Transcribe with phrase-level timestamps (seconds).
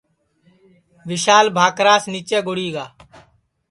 [1.09, 2.85] وشال بھاکراس نیچے گُڑی گا